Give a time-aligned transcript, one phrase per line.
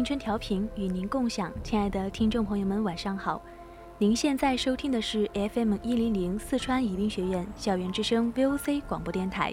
[0.00, 3.38] 青春调频与您共享，亲爱的听众朋友们，晚上好。
[3.98, 9.52] 您现在收听的是 FM 一零零四川宜宾学院校园之声 VOC 广播电台，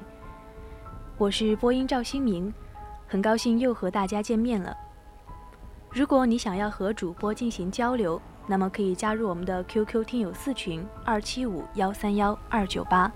[1.18, 2.54] 我是播音赵新明，
[3.10, 4.74] 很高兴又和大家见面了。
[5.92, 13.12] 如果你想要和主播进行交流，那么可以加入我们的 QQ 听友四群二七五幺三幺二九八，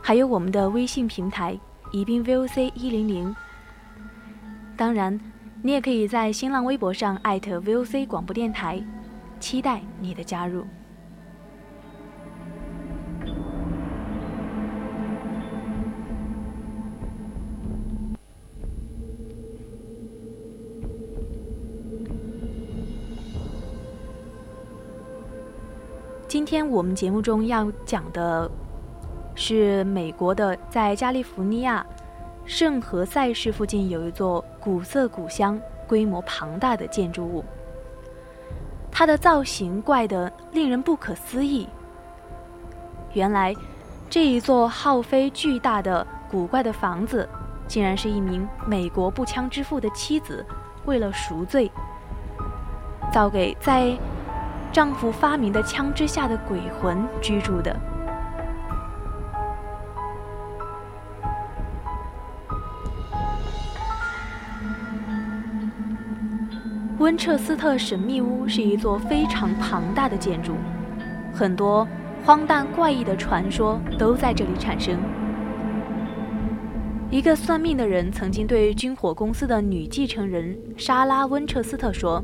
[0.00, 1.58] 还有我们的微信平台
[1.90, 3.34] 宜宾 VOC 一零零。
[4.76, 5.20] 当然。
[5.62, 8.82] 你也可以在新浪微博上艾特 VOC 广播电台，
[9.38, 10.64] 期待你的加入。
[26.26, 28.50] 今天我们节目中要讲的
[29.34, 31.84] 是美国的，在加利福尼亚。
[32.50, 37.44] 圣何塞市附近有一座古色古香、规模庞大的建筑物，
[38.90, 41.68] 它的造型怪得令人不可思议。
[43.12, 43.54] 原来，
[44.10, 47.26] 这一座耗费巨大的古怪的房子，
[47.68, 50.44] 竟然是一名美国步枪之父的妻子
[50.86, 51.70] 为了赎罪，
[53.12, 53.96] 造给在
[54.72, 57.78] 丈夫发明的枪支下的鬼魂居住的。
[67.00, 70.52] 温彻斯特神秘屋是一座非常庞大的建筑，
[71.32, 71.88] 很多
[72.26, 74.98] 荒诞怪异的传说都在这里产生。
[77.10, 82.22] 一个算命的人曾经对军火公司的女继承人莎拉·温彻斯特说：“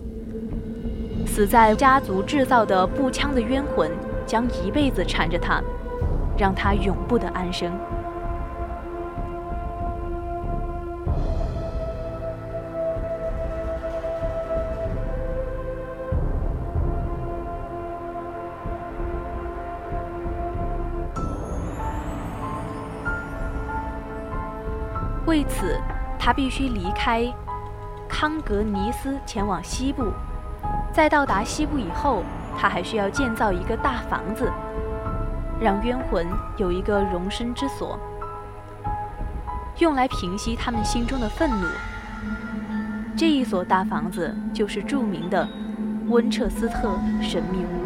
[1.27, 3.91] 死在家族制造的步枪的冤魂
[4.27, 5.59] 将一辈子缠着他，
[6.37, 7.73] 让他永不得安生。”
[25.27, 25.81] 为此，
[26.19, 27.27] 他必须离开
[28.09, 30.05] 康格尼斯，前往西部。
[30.93, 32.23] 在到达西部以后，
[32.57, 34.51] 他还需要建造一个大房子，
[35.61, 36.27] 让冤魂
[36.57, 37.99] 有一个容身之所，
[39.79, 41.67] 用来平息他们心中的愤怒。
[43.17, 45.49] 这一所大房子就是著名的
[46.07, 47.86] 温彻斯特神秘屋。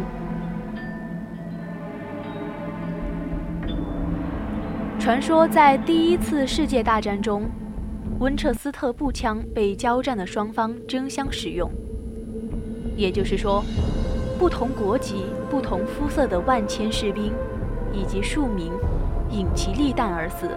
[5.01, 7.49] 传说在第一次世界大战中，
[8.19, 11.67] 温彻斯特步枪被交战的双方争相使用。
[12.95, 13.63] 也就是说，
[14.37, 17.33] 不同国籍、不同肤色的万千士兵
[17.91, 18.71] 以及庶民，
[19.31, 20.51] 引其利弹而死，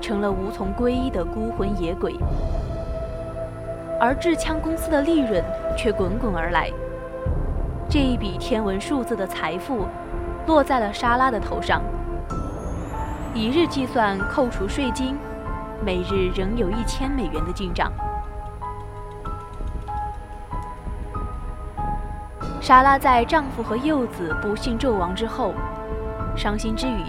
[0.00, 2.14] 成了无从归依的孤魂野鬼。
[3.98, 5.42] 而制枪公司的利润
[5.76, 6.70] 却滚滚而来，
[7.88, 9.86] 这一笔天文数字的财富，
[10.46, 11.82] 落在了莎拉的头上。
[13.36, 15.16] 以日计算，扣除税金，
[15.84, 17.90] 每日仍有一千美元的进账。
[22.60, 25.52] 莎拉在丈夫和幼子不幸纣亡之后，
[26.36, 27.02] 伤心之余，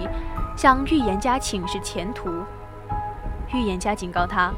[0.58, 2.28] 向预言家请示前途。
[3.54, 4.52] 预言家警告她，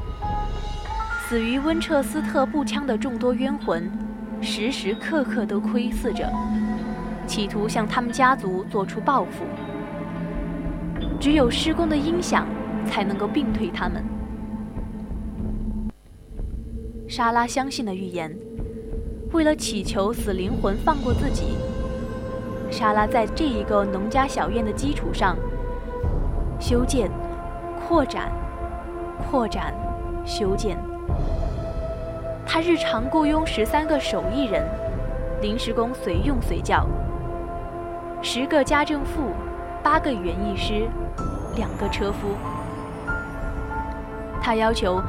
[1.28, 3.92] 死于温彻斯特步枪的众多冤魂，
[4.40, 6.32] 时时刻刻都窥伺着，
[7.26, 9.44] 企图向他们家族做出报复。
[11.20, 12.46] 只有施工的音响
[12.86, 14.04] 才能够病退他们。
[17.08, 18.36] 莎拉相信了预言，
[19.32, 21.56] 为了祈求死灵魂放过自己，
[22.70, 25.36] 莎拉在这一个农家小院的基础上
[26.60, 27.10] 修建、
[27.86, 28.30] 扩展、
[29.18, 29.74] 扩展、
[30.24, 30.78] 修建。
[32.46, 34.64] 他日常雇佣十三个手艺人，
[35.40, 36.86] 临时工随用随叫，
[38.22, 39.32] 十个家政妇，
[39.82, 40.88] 八个园艺师，
[41.56, 42.36] 两个车夫。
[44.40, 45.02] 他要求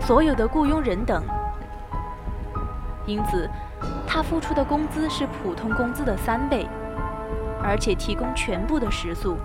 [0.00, 1.22] 所有的雇佣人等，
[3.06, 3.48] 因此
[4.06, 6.66] 他付出的工资是普通工资的三倍，
[7.62, 9.36] 而且提供全部的食宿，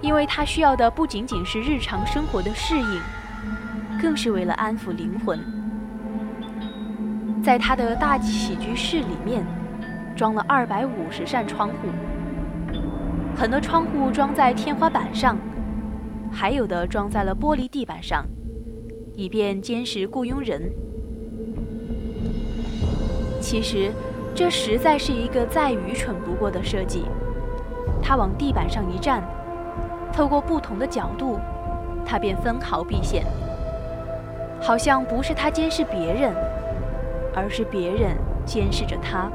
[0.00, 3.00] 因为他需要的不仅仅是日常生活的适应。
[3.98, 5.40] 更是为了安抚灵魂，
[7.42, 9.42] 在他的大起居室里面，
[10.14, 11.88] 装了二百五十扇窗户，
[13.36, 15.36] 很多窗户装在天花板上，
[16.32, 18.24] 还有的装在了玻璃地板上，
[19.14, 20.72] 以便监视雇佣人。
[23.38, 23.92] 其实，
[24.34, 27.04] 这实在是一个再愚蠢不过的设计。
[28.02, 29.22] 他往地板上一站，
[30.14, 31.38] 透过不同的角度，
[32.06, 33.22] 他便分毫毕现。
[34.62, 36.34] 好像不是他监视别人，
[37.34, 38.16] 而是别人
[38.46, 39.30] 监视着他。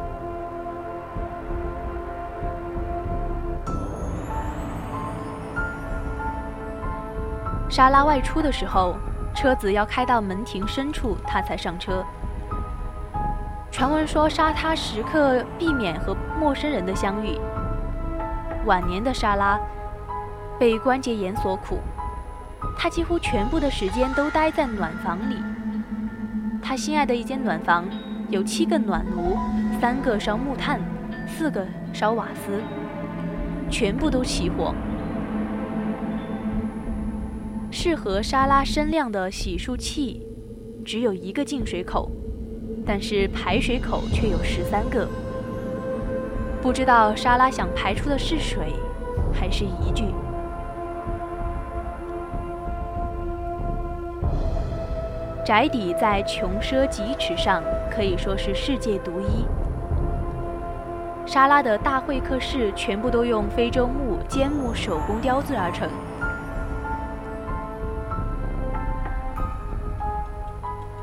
[7.71, 8.97] 莎拉外出的时候，
[9.33, 12.03] 车子要开到门庭深处，他才上车。
[13.71, 17.39] 传闻说，莎他时刻避免和陌生人的相遇。
[18.65, 19.57] 晚年的莎拉
[20.59, 21.79] 被关节炎所苦。
[22.77, 25.41] 他几乎全部的时间都待在暖房里。
[26.61, 27.85] 他心爱的一间暖房
[28.27, 29.37] 有七个暖炉，
[29.79, 30.77] 三个烧木炭，
[31.25, 32.61] 四个烧瓦斯，
[33.69, 34.75] 全部都起火。
[37.83, 40.21] 适合沙拉身量的洗漱器
[40.85, 42.11] 只有一个进水口，
[42.85, 45.07] 但是排水口却有十三个。
[46.61, 48.67] 不知道沙拉想排出的是水，
[49.33, 50.03] 还是疑具。
[55.43, 59.43] 宅邸在穷奢极侈上可以说是世界独一。
[61.25, 65.89] 沙拉的大会客室全部都用非洲木尖木手工雕制而成，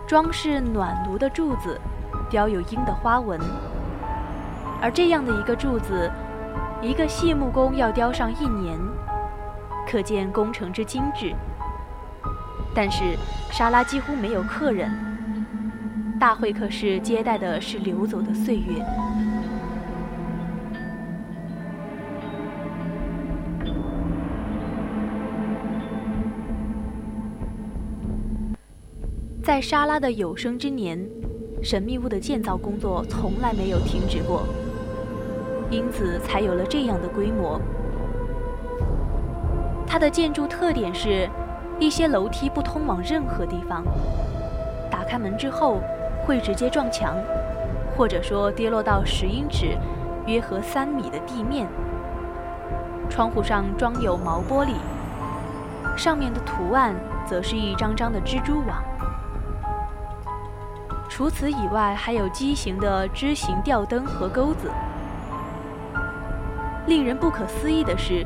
[0.09, 1.79] 装饰暖炉的柱子
[2.31, 3.39] 雕有鹰的花纹，
[4.81, 6.11] 而这样的一个柱子，
[6.81, 8.79] 一个细木工要雕上一年，
[9.87, 11.35] 可见工程之精致。
[12.75, 13.19] 但是
[13.51, 14.91] 沙拉几乎没有客人，
[16.19, 18.83] 大会客室接待的是流走的岁月。
[29.49, 31.09] 在沙拉的有生之年，
[31.63, 34.43] 神秘屋的建造工作从来没有停止过，
[35.71, 37.59] 因此才有了这样的规模。
[39.87, 41.27] 它的建筑特点是。
[41.81, 43.85] 一些楼梯不通往任何地方，
[44.91, 45.79] 打开门之后
[46.27, 47.17] 会直接撞墙，
[47.97, 49.79] 或者说跌落到十英尺
[50.27, 51.69] （约合三米）的地面。
[53.09, 54.73] 窗户上装有毛玻璃，
[55.97, 58.83] 上面的图案则是一张张的蜘蛛网。
[61.19, 64.71] 除此以外，还有畸形的枝形吊灯和钩子。
[66.87, 68.25] 令人不可思议的是。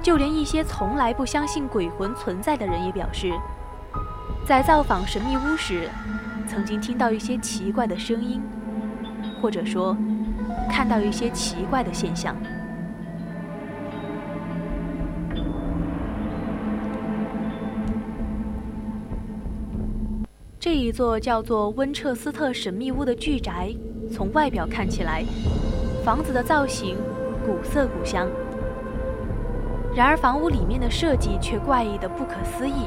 [0.00, 3.32] 就连一些从来不相信鬼魂存在的人也表示，
[4.46, 5.88] 在造访神秘屋时，
[6.46, 8.40] 曾经听到一些奇怪的声音，
[9.40, 9.96] 或者说
[10.70, 12.36] 看到一些奇怪的现象。
[20.64, 23.74] 这一座叫做温彻斯特神秘屋的巨宅，
[24.12, 25.24] 从外表看起来，
[26.04, 26.96] 房子的造型
[27.44, 28.30] 古色古香。
[29.92, 32.86] 然而，房屋里面的设计却怪异的不可思议。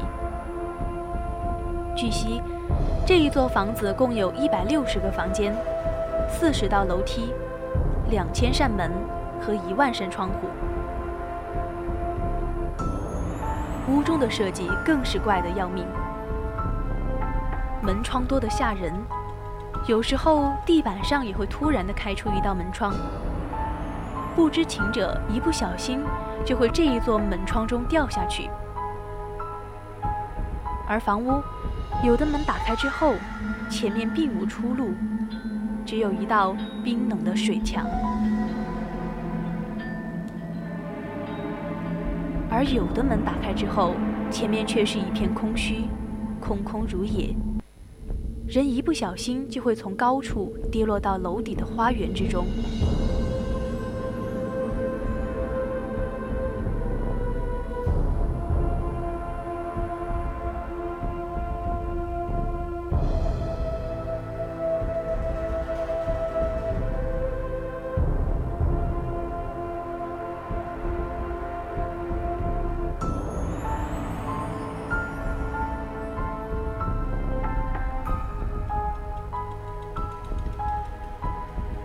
[1.94, 2.40] 据悉，
[3.04, 5.54] 这一座房子共有一百六十个房间、
[6.30, 7.34] 四十道楼梯、
[8.08, 8.90] 两千扇门
[9.38, 10.48] 和一万扇窗户。
[13.92, 15.84] 屋中的设计更是怪得要命，
[17.82, 18.92] 门窗多得吓人，
[19.86, 22.94] 有时候地板上也会突然的开出一道门窗。
[24.34, 26.00] 不知情者一不小心
[26.44, 28.50] 就会这一座门窗中掉下去，
[30.86, 31.42] 而房屋
[32.04, 33.14] 有的门打开之后，
[33.70, 34.90] 前面并无出路，
[35.86, 36.54] 只有一道
[36.84, 37.86] 冰冷的水墙；
[42.50, 43.94] 而有的门打开之后，
[44.30, 45.88] 前面却是一片空虚，
[46.40, 47.34] 空空如也，
[48.46, 52.46] 人一不小心就会从高处跌落到楼底的花园之中。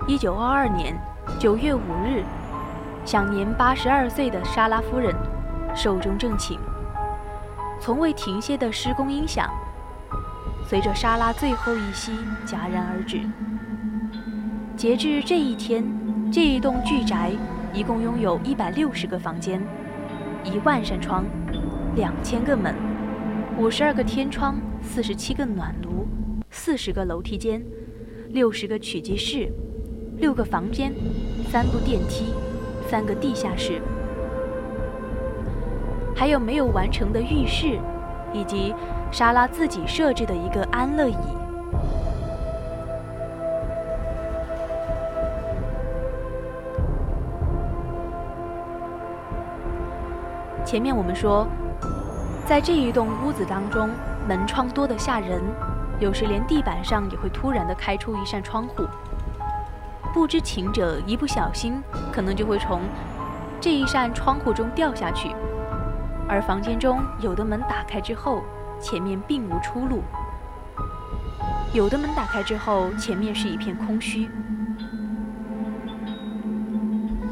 [0.08, 1.00] 一九二二年
[1.39, 2.24] 九月五日，
[3.05, 5.15] 享年八十二岁的莎拉夫人
[5.75, 6.58] 寿终正寝。
[7.79, 9.48] 从未停歇的施工音响，
[10.67, 12.13] 随着莎拉最后一息
[12.48, 13.20] 戛然而止。
[14.75, 15.86] 截至这一天，
[16.31, 17.31] 这一栋巨宅
[17.72, 19.62] 一共拥有一百六十个房间，
[20.43, 21.24] 一万扇窗，
[21.96, 22.74] 两千个门，
[23.55, 26.08] 五十二个天窗，四十七个暖炉，
[26.50, 27.63] 四十个楼梯间，
[28.29, 29.51] 六十个取机室，
[30.21, 30.93] 六个房间，
[31.49, 32.31] 三部电梯，
[32.87, 33.81] 三个地下室。
[36.15, 37.79] 还有没有完成的浴室，
[38.31, 38.71] 以及
[39.11, 41.17] 莎拉自己设置的一个安乐椅。
[50.63, 51.47] 前面我们说，
[52.45, 53.89] 在这一栋屋子当中，
[54.27, 55.41] 门窗多得吓人，
[55.99, 58.85] 有时连地板上也会突然的开出一扇窗户，
[60.13, 62.81] 不知情者一不小心，可能就会从
[63.59, 65.33] 这一扇窗户中掉下去。
[66.27, 68.43] 而房间中有的门打开之后，
[68.79, 70.01] 前面并无出路；
[71.73, 74.29] 有的门打开之后，前面是一片空虚。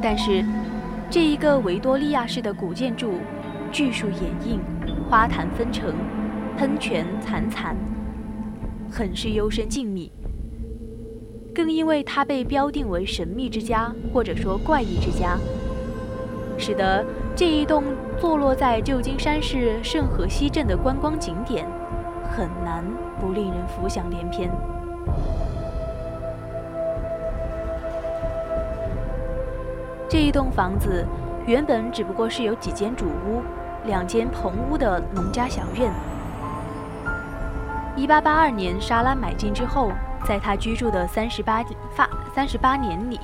[0.02, 0.44] 但是，
[1.10, 3.20] 这一个维多利亚式的古建筑，
[3.72, 4.62] 巨树掩映，
[5.10, 5.94] 花坛纷呈，
[6.58, 7.76] 喷泉潺潺，
[8.90, 10.10] 很是幽深静谧。
[11.54, 15.38] 更因为它被标定为神秘之家，或者说怪异之家，
[16.58, 17.06] 使得。
[17.36, 17.86] 这一栋
[18.20, 21.66] 坐落在旧金山市圣河西镇的观光景点，
[22.30, 22.84] 很难
[23.18, 24.52] 不令人浮想联翩。
[30.10, 31.06] 这一栋房子
[31.46, 33.42] 原本只不过是有几间主屋、
[33.86, 35.90] 两间棚屋的农家小院。
[37.96, 39.94] 一八八二年，莎拉买进之后，
[40.26, 43.20] 在他居住的三十八发三十八年里，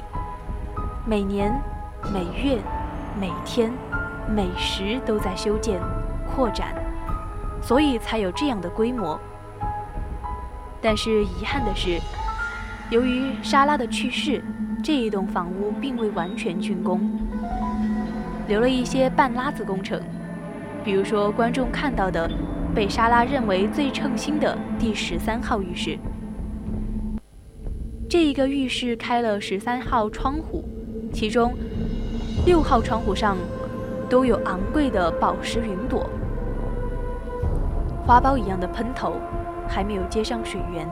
[1.06, 1.54] 每年、
[2.14, 2.60] 每月、
[3.20, 3.72] 每天。
[4.28, 5.80] 每时都在修建、
[6.26, 6.74] 扩展，
[7.62, 9.20] 所以才有这样的规模。
[10.82, 12.00] 但是遗憾的是，
[12.90, 14.44] 由于莎拉的去世，
[14.84, 17.08] 这一栋房屋并未完全竣工，
[18.48, 20.02] 留了一些半拉子工程。
[20.84, 22.28] 比如说，观众看到的
[22.74, 26.00] 被莎拉认为最称心的第十三号浴室，
[28.16, 30.64] 这一个浴室开了十三号窗户，
[31.12, 31.54] 其中
[32.46, 33.36] 六号窗户上。
[34.10, 36.10] 都有昂贵的宝石云朵，
[38.06, 39.16] 花苞一样的喷头，
[39.68, 40.88] 还没有接上水源。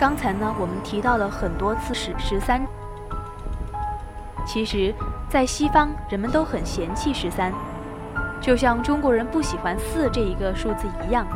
[0.00, 2.66] 刚才呢，我们提到了很多次十十三，
[4.54, 4.94] 其实，
[5.28, 7.52] 在西方人们都很嫌弃十三。
[8.40, 11.26] 就像中国人不喜欢四这一个数字一样，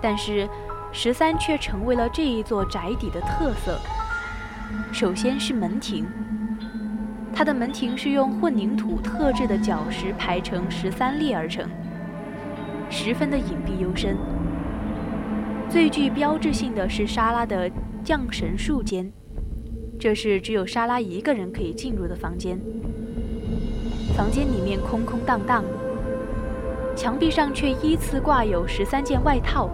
[0.00, 0.48] 但是
[0.90, 3.78] 十三却成为了这一座宅邸的特色。
[4.90, 6.04] 首先是门庭，
[7.32, 11.70] 它的门庭是用混凝土特制的角石排成十三列而成，
[12.90, 14.16] 十分的隐蔽幽深。
[15.70, 17.70] 最具标志性的是莎拉的
[18.02, 19.08] 降神术间，
[20.02, 22.60] 这是只有莎拉一个人可以进入的房间。
[24.16, 25.62] 房间里面空空荡荡，
[26.96, 29.70] 墙壁上却依次挂有十三件外套，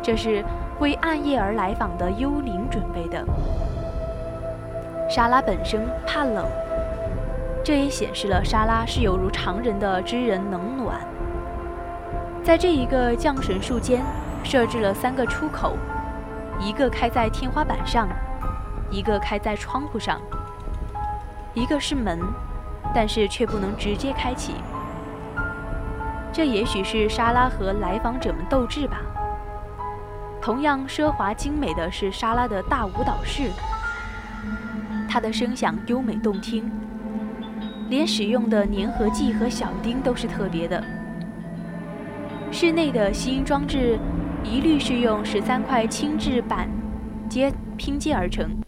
[0.00, 0.44] 这是
[0.78, 3.26] 为暗夜而来访的幽灵准备的。
[5.08, 6.46] 莎拉本身怕冷，
[7.64, 11.00] 这也显示了莎拉是有如常人的知人冷暖。
[12.44, 14.04] 在这一个降神术间，
[14.44, 15.76] 设置了三个出口，
[16.60, 18.08] 一个开在天花板上，
[18.90, 20.20] 一个开在窗户上，
[21.54, 22.18] 一个是门。
[22.92, 24.54] 但是却不能直接开启，
[26.32, 29.00] 这也许是莎拉和来访者们斗智吧。
[30.42, 33.52] 同样奢华精美的是莎拉的大舞蹈室，
[35.08, 36.68] 它的声响优美动听，
[37.88, 40.82] 连使用的粘合剂和小钉都是特别的。
[42.50, 44.00] 室内的吸音装置
[44.42, 46.68] 一律是用十三块轻质板
[47.28, 48.59] 接拼接而成。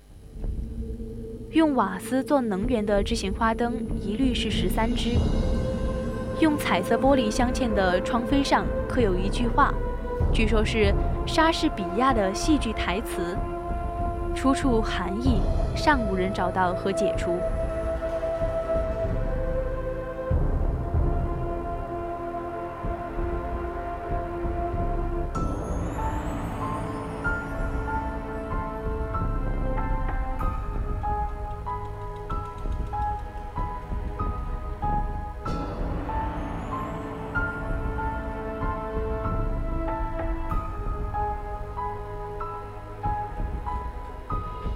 [1.52, 5.10] 用瓦斯做能源的智行花灯一律是十三支。
[6.40, 9.70] 用彩色玻璃镶嵌的窗扉上刻有一句话，
[10.32, 10.94] 据说是
[11.26, 13.36] 莎士比亚的戏剧台词，
[14.34, 15.42] 出处含义
[15.76, 17.38] 尚无人找到和解除。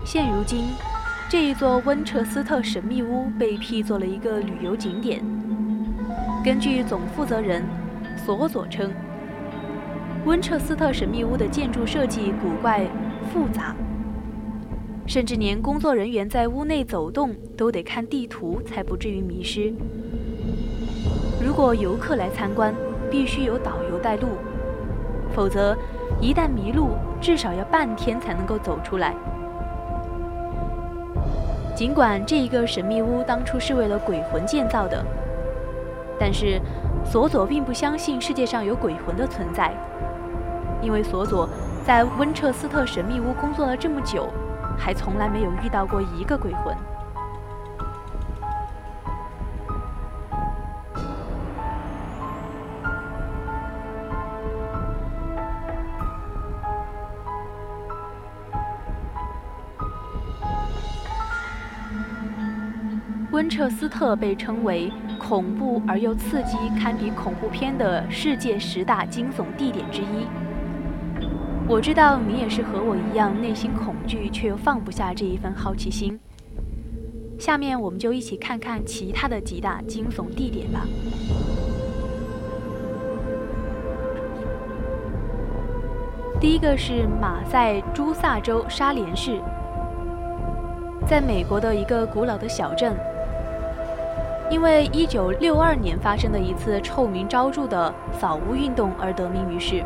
[0.06, 0.68] 现如今，
[1.28, 5.20] 这一座温彻斯特神秘屋被辟作了一个旅游景点。
[6.44, 7.64] 根据总负责人
[8.24, 8.92] 索佐称，
[10.24, 12.86] 温彻斯特神秘屋的建筑设计古怪
[13.32, 13.74] 复杂，
[15.08, 19.74] 甚至连工作人员在屋内走动都得看地图，才不至于迷失。
[21.44, 22.72] 如果游客来参观，
[23.10, 24.28] 必须有导游带路，
[25.34, 25.76] 否则
[26.20, 29.12] 一旦迷路，至少要半天才能够走出来。
[31.76, 35.04] 尽管这一个神秘屋当初是为了鬼魂建造的，
[36.18, 36.58] 但是
[37.04, 39.70] 索佐并不相信世界上有鬼魂的存在，
[40.80, 41.46] 因为索佐
[41.84, 44.26] 在温彻斯特神秘屋工作了这么久，
[44.78, 46.74] 还从来没有遇到过一个鬼魂。
[63.48, 70.26] 彻斯特被称为恐怖而又刺激，堪比恐怖片的世界十大惊悚地点之一。
[71.68, 76.18] 我知道你也是和我一样，内心恐惧却又放不下这一份好奇心。
[77.38, 80.86] 下面我们就一起看看其他的几大惊悚地点吧。
[86.40, 89.40] 第一个是马赛诸萨州沙连市，
[91.06, 92.96] 在美国的一个古老的小镇。
[94.48, 99.84] 因为1962年发生的一次臭名昭著的扫屋运动而得名于世，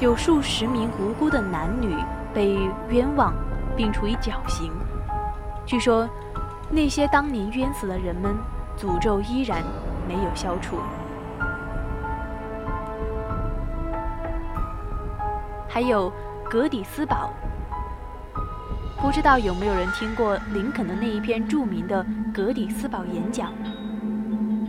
[0.00, 1.94] 有数十名无辜的男女
[2.32, 3.34] 被冤枉
[3.76, 4.72] 并处以绞刑。
[5.66, 6.08] 据说，
[6.70, 8.34] 那些当年冤死的人们，
[8.78, 9.62] 诅咒依然
[10.08, 10.78] 没有消除。
[15.68, 16.10] 还有
[16.48, 17.30] 格底斯堡。
[19.00, 23.52] 不知道有没有人听过林肯的那一篇著名的格底斯堡演讲？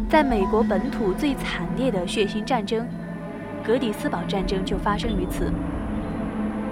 [0.07, 2.87] 在美国本土最惨烈的血腥战争——
[3.65, 5.51] 格底斯堡战争就发生于此。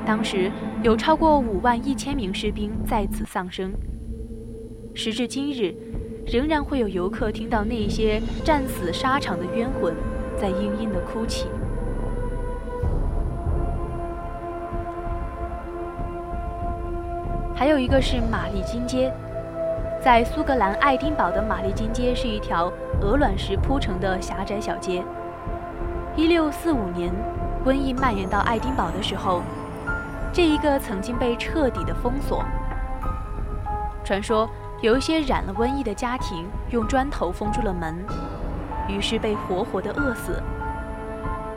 [0.06, 0.52] 当时
[0.84, 3.74] 有超过五万一千名士兵在此丧生。
[4.93, 5.76] 时至今日，
[6.28, 9.93] 仍然会有游客听到那些战死沙场的冤魂
[10.39, 11.48] 在嘤嘤地哭泣。
[17.58, 19.12] 还有一个是玛丽金街，
[20.00, 25.04] 在苏格兰爱丁堡的玛丽金街是一条鹅卵石铺成的狭窄小街。
[26.15, 27.12] 一六四五年，
[27.65, 29.41] 瘟疫蔓延到爱丁堡的时候，
[30.32, 32.46] 这一个曾经被彻底的封锁。
[34.04, 34.48] 传说
[34.82, 38.06] 有一些染了瘟疫的家庭用砖头封住了门，
[38.88, 40.39] 于是被活活的饿死。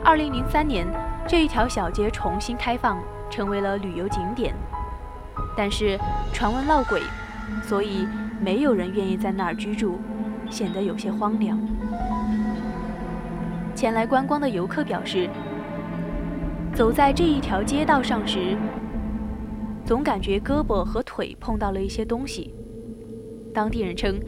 [0.03, 0.87] 二零零三年，
[1.27, 2.97] 这一条小街重新开放，
[3.29, 4.55] 成为了旅游景点。
[5.55, 5.99] 但是
[6.33, 7.01] 传闻闹鬼，
[7.63, 8.07] 所以
[8.39, 9.99] 没有人愿意在那儿居住，
[10.49, 11.59] 显得有些荒凉。
[13.75, 15.29] 前来观光的游客表示，
[16.73, 18.55] 走在这一条街道上时，
[19.85, 22.53] 总感觉胳膊和腿碰到了一些东西。
[23.53, 24.19] 当地人称，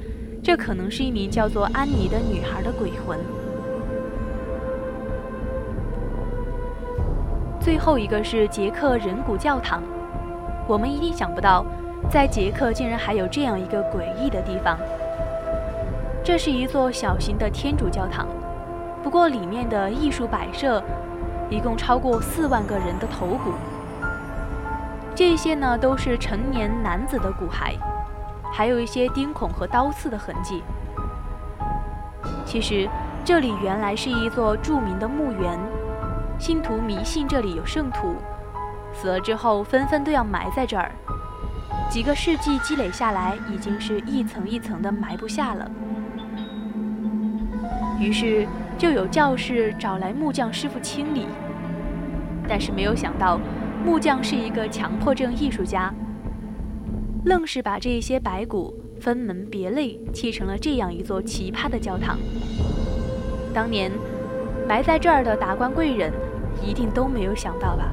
[0.44, 3.18] 这可能是一名叫做安妮的女孩的鬼魂。
[7.60, 9.82] 最后一个是捷克人骨教堂。
[10.68, 11.66] 我们一定想不到，
[12.10, 14.78] 在捷克竟然还有这样一个诡异的地方。
[16.24, 18.28] 这是一座小型的天主教堂，
[19.04, 20.82] 不过里面的艺术摆设，
[21.50, 23.52] 一共超过四万个人的头骨。
[25.14, 27.76] 这些呢都是成年男子的骨骸，
[28.52, 30.64] 还有一些钉孔和刀刺的痕迹。
[32.46, 32.88] 其实
[33.26, 35.60] 这里原来是一座著名的墓园，
[36.40, 38.16] 信徒迷信这里有圣徒。
[38.94, 40.92] 死了之后，纷纷都要埋在这儿。
[41.90, 45.70] 几个世纪积累下来，已经是一层一层的埋不下了。
[48.00, 51.28] 于是就有教士找来木匠师傅清理。
[52.48, 53.40] 但是没有想到，
[53.86, 55.94] 木匠是一个强迫症艺术家，
[57.26, 62.18] 愣是把这些白骨分门别类砌成了这样一座奇葩的教堂。
[63.54, 63.92] 当年
[64.68, 66.12] 埋在这儿的达官贵人，
[66.62, 67.92] 一定都没有想到吧？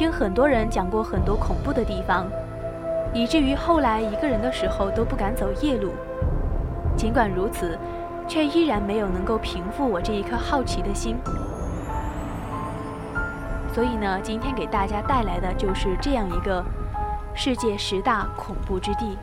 [0.00, 2.26] 听很多人讲过很多恐怖的地方，
[3.12, 5.92] 以至于后来一个人的时候都不敢走夜路。
[6.96, 7.78] 尽管如此，
[8.26, 11.18] 却依然没有能够平复我这一颗好奇的心。
[13.74, 16.64] 所以呢，今天给大家带来的就是这样一个
[17.34, 19.18] 世界十大恐怖之地。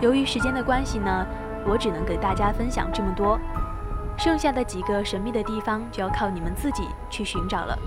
[0.00, 1.24] 由于时间的关系呢，
[1.64, 3.38] 我只能给大家分享这么多。
[4.16, 7.78] 剩下的几个神秘的地方就要靠你们自己去寻找了。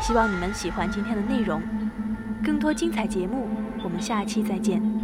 [0.00, 1.62] 希望你们喜欢今天的内容，
[2.44, 3.48] 更多精彩节目，
[3.82, 4.97] 我们下期再见。